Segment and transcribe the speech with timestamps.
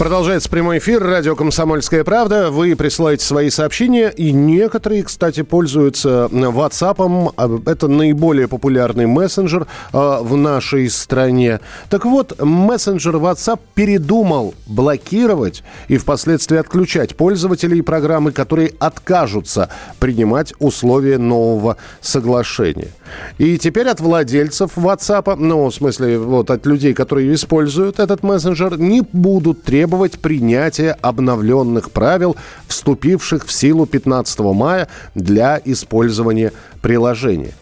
[0.00, 1.02] Продолжается прямой эфир.
[1.02, 2.50] Радио «Комсомольская правда».
[2.50, 4.08] Вы присылаете свои сообщения.
[4.08, 7.34] И некоторые, кстати, пользуются WhatsApp.
[7.36, 11.60] А, это наиболее популярный мессенджер а, в нашей стране.
[11.90, 21.18] Так вот, мессенджер WhatsApp передумал блокировать и впоследствии отключать пользователей программы, которые откажутся принимать условия
[21.18, 22.88] нового соглашения.
[23.36, 28.78] И теперь от владельцев WhatsApp, ну, в смысле, вот от людей, которые используют этот мессенджер,
[28.78, 32.36] не будут требовать принятия обновленных правил,
[32.66, 37.54] вступивших в силу 15 мая для использования приложения.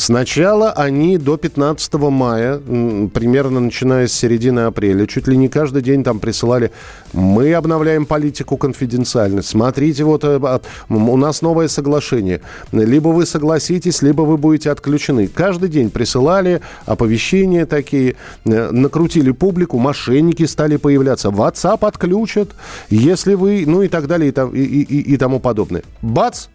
[0.00, 6.02] Сначала они до 15 мая, примерно начиная с середины апреля, чуть ли не каждый день
[6.02, 6.70] там присылали,
[7.12, 9.50] мы обновляем политику конфиденциальности.
[9.50, 12.40] Смотрите, вот э, а, у нас новое соглашение.
[12.72, 15.28] Либо вы согласитесь, либо вы будете отключены.
[15.28, 18.16] Каждый день присылали оповещения такие,
[18.46, 21.28] э, накрутили публику, мошенники стали появляться.
[21.28, 22.48] WhatsApp отключат,
[22.88, 25.82] если вы, ну и так далее, и, и, и, и тому подобное.
[26.00, 26.46] Бац!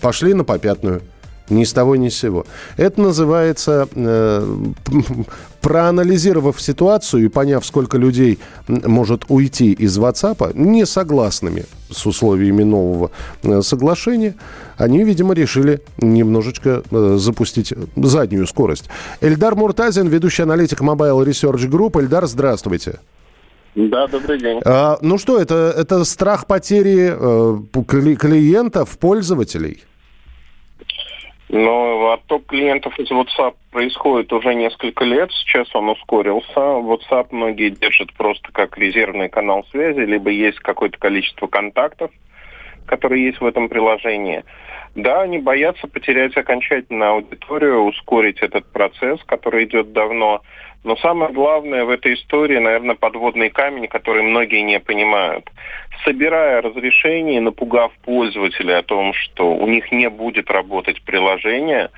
[0.00, 1.02] Пошли на попятную.
[1.50, 2.44] Ни с того, ни с сего.
[2.76, 4.56] Это называется, э,
[5.60, 13.10] проанализировав ситуацию и поняв, сколько людей может уйти из WhatsApp, не согласными с условиями нового
[13.42, 14.34] э, соглашения,
[14.76, 18.88] они, видимо, решили немножечко э, запустить заднюю скорость.
[19.20, 22.00] Эльдар Муртазин, ведущий аналитик Mobile Research Group.
[22.00, 22.98] Эльдар, здравствуйте.
[23.76, 24.60] Да, добрый день.
[24.64, 27.58] А, ну что, это, это страх потери э,
[28.16, 29.84] клиентов, пользователей?
[31.56, 35.30] Но отток клиентов из WhatsApp происходит уже несколько лет.
[35.32, 36.52] Сейчас он ускорился.
[36.54, 42.10] WhatsApp многие держат просто как резервный канал связи, либо есть какое-то количество контактов,
[42.86, 44.44] которые есть в этом приложении.
[44.96, 50.40] Да, они боятся потерять окончательно аудиторию, ускорить этот процесс, который идет давно.
[50.84, 55.50] Но самое главное в этой истории, наверное, подводный камень, который многие не понимают.
[56.02, 61.90] Собирая разрешение, напугав пользователей о том, что у них не будет работать приложение,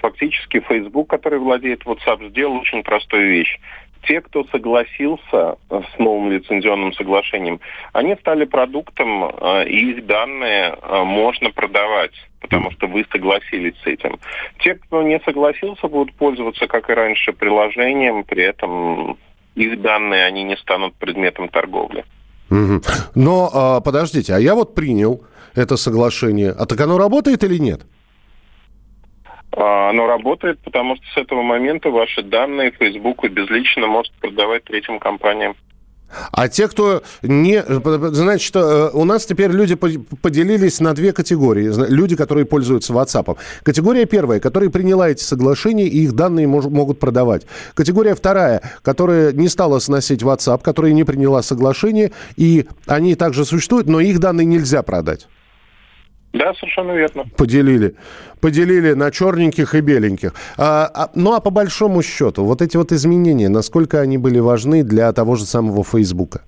[0.00, 3.60] фактически Facebook, который владеет WhatsApp, сделал очень простую вещь
[4.02, 7.60] те, кто согласился с новым лицензионным соглашением,
[7.92, 13.86] они стали продуктом, э, и их данные э, можно продавать, потому что вы согласились с
[13.86, 14.18] этим.
[14.58, 19.18] Те, кто не согласился, будут пользоваться, как и раньше, приложением, при этом
[19.54, 22.04] их данные, они не станут предметом торговли.
[23.14, 25.22] Но а, подождите, а я вот принял
[25.54, 27.82] это соглашение, а так оно работает или нет?
[29.52, 34.98] А, оно работает, потому что с этого момента ваши данные Facebook безлично может продавать третьим
[34.98, 35.56] компаниям.
[36.32, 37.62] А те, кто не...
[37.62, 41.70] Значит, э, у нас теперь люди поделились на две категории.
[41.88, 43.36] Люди, которые пользуются WhatsApp.
[43.62, 47.46] Категория первая, которая приняла эти соглашения, и их данные мож, могут продавать.
[47.74, 53.86] Категория вторая, которая не стала сносить WhatsApp, которая не приняла соглашение, и они также существуют,
[53.86, 55.28] но их данные нельзя продать.
[56.32, 57.24] Да, совершенно верно.
[57.36, 57.94] Поделили.
[58.40, 60.32] Поделили на черненьких и беленьких.
[60.56, 64.84] А, а, ну а по большому счету, вот эти вот изменения, насколько они были важны
[64.84, 66.42] для того же самого Фейсбука?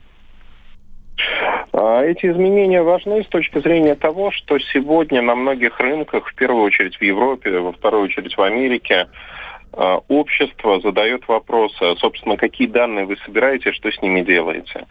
[1.72, 6.62] А, эти изменения важны с точки зрения того, что сегодня на многих рынках, в первую
[6.62, 9.08] очередь в Европе, во вторую очередь в Америке,
[9.72, 14.86] общество задает вопросы, а, собственно, какие данные вы собираете, что с ними делаете.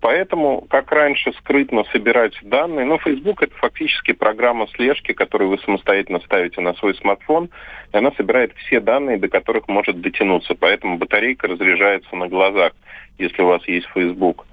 [0.00, 6.20] Поэтому, как раньше скрытно собирать данные, ну, Facebook это фактически программа слежки, которую вы самостоятельно
[6.20, 7.48] ставите на свой смартфон,
[7.92, 10.54] и она собирает все данные, до которых может дотянуться.
[10.54, 12.72] Поэтому батарейка разряжается на глазах,
[13.16, 14.44] если у вас есть Facebook.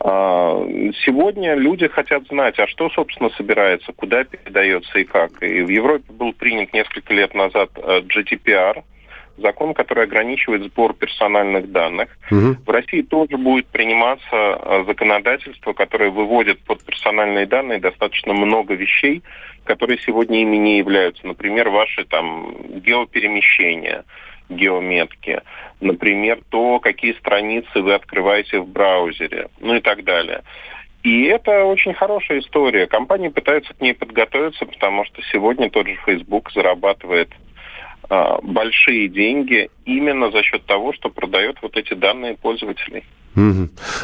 [0.00, 0.62] А,
[1.06, 5.42] сегодня люди хотят знать, а что, собственно, собирается, куда передается и как.
[5.42, 8.82] И в Европе был принят несколько лет назад GDPR–
[9.38, 12.16] закон, который ограничивает сбор персональных данных.
[12.30, 12.56] Угу.
[12.66, 19.22] В России тоже будет приниматься э, законодательство, которое выводит под персональные данные достаточно много вещей,
[19.64, 21.26] которые сегодня ими не являются.
[21.26, 24.04] Например, ваши там геоперемещения,
[24.48, 25.42] геометки,
[25.80, 30.42] например, то, какие страницы вы открываете в браузере, ну и так далее.
[31.02, 32.88] И это очень хорошая история.
[32.88, 37.45] Компании пытаются к ней подготовиться, потому что сегодня тот же Facebook зарабатывает а,
[38.42, 43.04] большие деньги именно за счет того, что продает вот эти данные пользователей.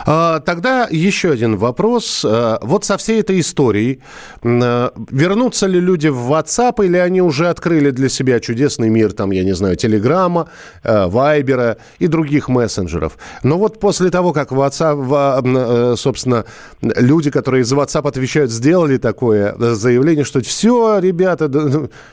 [0.06, 2.24] А, тогда еще один вопрос.
[2.24, 4.00] А, вот со всей этой историей
[4.42, 9.30] а, вернутся ли люди в WhatsApp или они уже открыли для себя чудесный мир, там,
[9.30, 10.48] я не знаю, Телеграма,
[10.84, 13.18] Вайбера и других мессенджеров.
[13.42, 16.44] Но вот после того, как WhatsApp, собственно,
[16.82, 21.50] люди, которые из WhatsApp отвечают, сделали такое заявление, что все, ребята,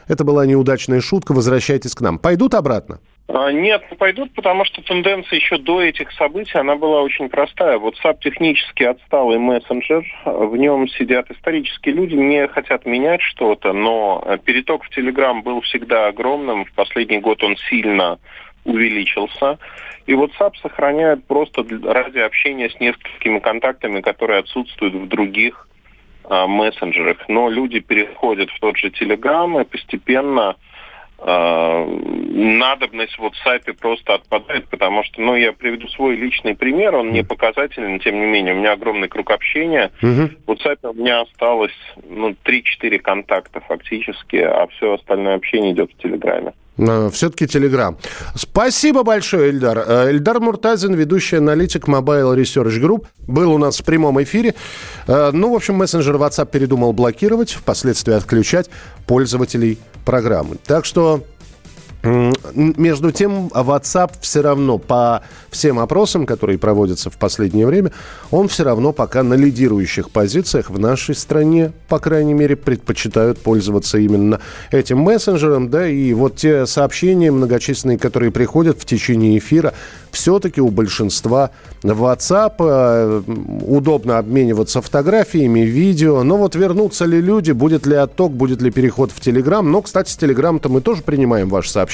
[0.07, 2.17] это была неудачная шутка, возвращайтесь к нам.
[2.19, 2.99] Пойдут обратно?
[3.31, 7.77] А, нет, не пойдут, потому что тенденция еще до этих событий, она была очень простая.
[7.77, 14.39] WhatsApp технически отсталый мессенджер, в нем сидят исторические люди, не хотят менять что-то, но э,
[14.43, 18.17] переток в Telegram был всегда огромным, в последний год он сильно
[18.65, 19.59] увеличился.
[20.07, 25.67] И WhatsApp сохраняет просто ради общения с несколькими контактами, которые отсутствуют в других
[26.23, 27.17] а, мессенджерах.
[27.27, 30.55] Но люди переходят в тот же Telegram и постепенно
[31.25, 37.23] надобность в WhatsApp просто отпадает, потому что, ну, я приведу свой личный пример, он не
[37.23, 39.91] показательный, тем не менее, у меня огромный круг общения.
[40.01, 40.29] Uh-huh.
[40.45, 41.75] В WhatsApp у меня осталось,
[42.07, 46.53] ну, 3-4 контакта фактически, а все остальное общение идет в Телеграме.
[47.11, 47.97] Все-таки Телеграм.
[48.35, 49.83] Спасибо большое, Эльдар.
[49.85, 54.55] Э, Эльдар Муртазин, ведущий аналитик Mobile Research Group, был у нас в прямом эфире.
[55.05, 58.69] Э, ну, в общем, мессенджер WhatsApp передумал блокировать, впоследствии отключать
[59.07, 59.77] пользователей
[60.09, 60.55] программы.
[60.65, 61.23] Так что
[62.03, 67.91] между тем, WhatsApp все равно по всем опросам, которые проводятся в последнее время,
[68.31, 73.97] он все равно пока на лидирующих позициях в нашей стране, по крайней мере, предпочитают пользоваться
[73.97, 74.39] именно
[74.71, 79.73] этим мессенджером, да, и вот те сообщения многочисленные, которые приходят в течение эфира,
[80.11, 81.51] все-таки у большинства
[81.83, 83.21] WhatsApp э,
[83.67, 89.11] удобно обмениваться фотографиями, видео, но вот вернутся ли люди, будет ли отток, будет ли переход
[89.11, 91.88] в Telegram, но, кстати, с Telegram-то мы тоже принимаем ваши сообщения.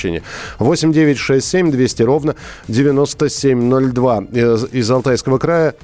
[0.60, 2.36] 8 9 6 7 200 ровно
[2.68, 5.76] 9702 из, из Алтайского края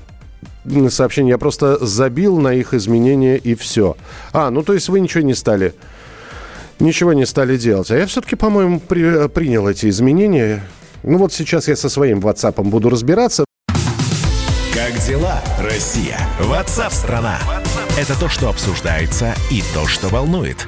[0.89, 1.31] сообщение.
[1.31, 3.97] Я просто забил на их изменения и все.
[4.33, 5.73] А, ну то есть вы ничего не стали
[6.81, 7.91] ничего не стали делать.
[7.91, 10.63] А я все-таки, по-моему, при, принял эти изменения.
[11.03, 13.45] Ну вот сейчас я со своим WhatsApp буду разбираться.
[14.73, 16.17] Как дела, Россия?
[16.39, 17.39] WhatsApp-страна!
[17.97, 20.67] Это то, что обсуждается и то, что волнует.